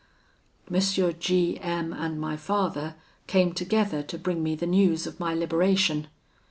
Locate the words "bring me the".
4.17-4.65